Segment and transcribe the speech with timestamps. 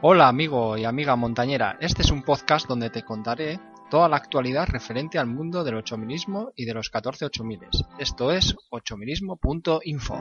[0.00, 3.58] Hola amigo y amiga montañera, este es un podcast donde te contaré
[3.90, 7.82] toda la actualidad referente al mundo del ochomilismo y de los 14 ochomiles.
[7.98, 10.20] Esto es ochomilismo.info.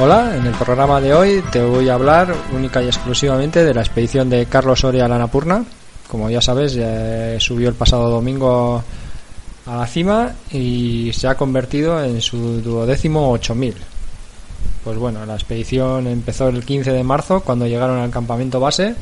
[0.00, 3.82] Hola, en el programa de hoy te voy a hablar única y exclusivamente de la
[3.82, 5.64] expedición de Carlos Soria a la Napurna.
[6.08, 8.82] Como ya sabes, ya subió el pasado domingo
[9.66, 13.74] a la cima y se ha convertido en su duodécimo 8000.
[14.84, 18.94] Pues bueno, la expedición empezó el 15 de marzo cuando llegaron al campamento base.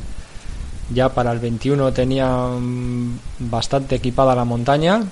[0.93, 5.03] Ya para el 21 tenían bastante equipada la montaña.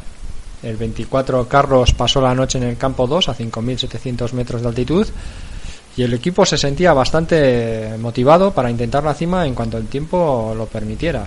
[0.62, 5.08] El 24 Carlos pasó la noche en el campo 2 a 5.700 metros de altitud
[5.96, 10.54] y el equipo se sentía bastante motivado para intentar la cima en cuanto el tiempo
[10.56, 11.26] lo permitiera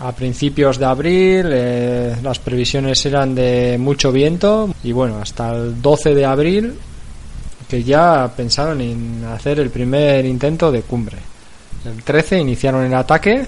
[0.00, 5.80] a principios de abril eh, las previsiones eran de mucho viento y bueno, hasta el
[5.80, 6.74] 12 de abril
[7.68, 11.18] que ya pensaron en hacer el primer intento de cumbre.
[11.84, 13.46] El 13 iniciaron el ataque,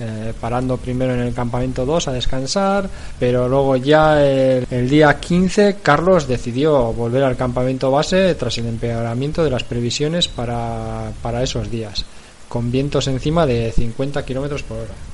[0.00, 5.76] eh, parando primero en el campamento 2 a descansar, pero luego ya el, día 15
[5.82, 11.70] Carlos decidió volver al campamento base tras el empeoramiento de las previsiones para, para esos
[11.70, 12.04] días,
[12.48, 15.13] con vientos encima de 50 kilómetros por hora.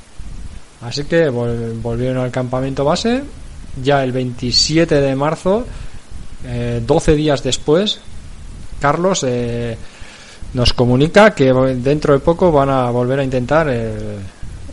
[0.83, 3.23] Así que volvieron al campamento base.
[3.83, 5.65] Ya el 27 de marzo,
[6.45, 8.01] eh, 12 días después,
[8.81, 9.77] Carlos eh,
[10.55, 14.19] nos comunica que dentro de poco van a volver a intentar el,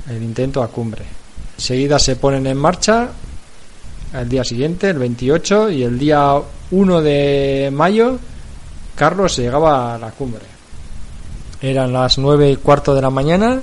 [0.10, 1.04] el intento a cumbre.
[1.58, 3.10] Enseguida se ponen en marcha
[4.14, 6.34] el día siguiente, el 28, y el día
[6.72, 8.18] 1 de mayo,
[8.96, 10.44] Carlos llegaba a la cumbre.
[11.62, 13.62] Eran las 9 y cuarto de la mañana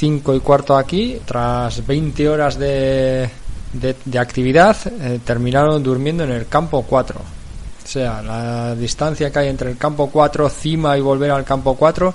[0.00, 3.28] 5 y cuarto aquí, tras 20 horas de,
[3.74, 7.20] de, actividad, eh, terminaron durmiendo en el campo 4.
[7.20, 11.74] O sea, la distancia que hay entre el campo 4, cima y volver al campo
[11.74, 12.14] 4,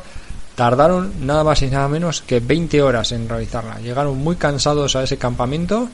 [0.56, 3.79] tardaron nada más y nada menos que 20 horas en realizarla.
[3.79, 5.88] Llegaron muy cansados a ese campamento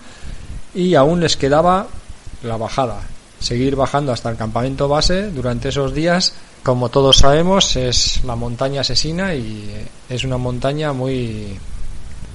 [0.73, 1.87] y aún les quedaba
[2.43, 3.01] la bajada.
[3.41, 8.81] Seguir bajando hasta el campamento base durante esos días como todos sabemos, es la montaña
[8.81, 9.67] asesina y
[10.07, 11.57] es una montaña muy,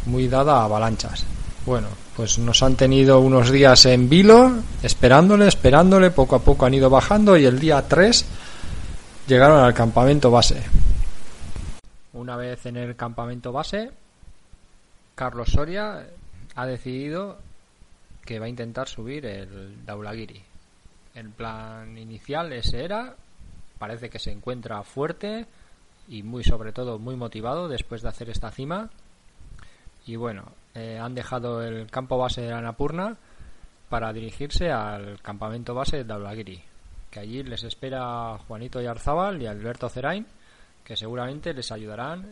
[0.07, 1.25] muy dada a avalanchas.
[1.65, 4.53] Bueno, pues nos han tenido unos días en vilo,
[4.83, 8.25] esperándole, esperándole, poco a poco han ido bajando y el día 3
[9.27, 10.63] llegaron al campamento base.
[12.13, 13.91] Una vez en el campamento base,
[15.15, 16.07] Carlos Soria
[16.55, 17.39] ha decidido
[18.25, 20.41] que va a intentar subir el Daulagiri.
[21.15, 23.15] El plan inicial ese era
[23.79, 25.47] parece que se encuentra fuerte
[26.09, 28.91] y muy sobre todo muy motivado después de hacer esta cima
[30.07, 30.45] y bueno
[30.75, 33.17] eh, han dejado el campo base de Anapurna
[33.89, 36.63] para dirigirse al campamento base de Daulagiri
[37.11, 40.27] que allí les espera Juanito Yarzábal y Alberto Cerain
[40.85, 42.27] que seguramente les ayudarán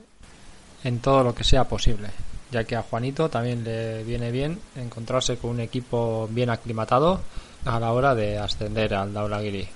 [0.85, 2.09] en todo lo que sea posible
[2.51, 7.21] ya que a Juanito también le viene bien encontrarse con un equipo bien aclimatado
[7.65, 9.69] a la hora de ascender al Daulagiri.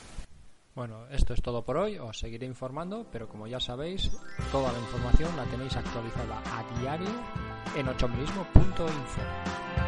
[0.74, 4.12] Bueno, esto es todo por hoy, os seguiré informando, pero como ya sabéis,
[4.52, 7.08] toda la información la tenéis actualizada a diario
[7.76, 9.87] en ochomilismo.info.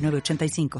[0.09, 0.79] 85